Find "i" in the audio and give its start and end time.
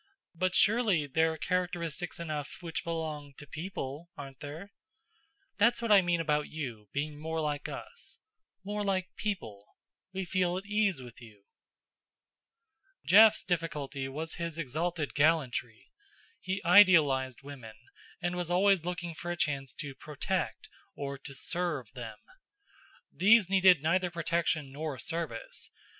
5.91-6.01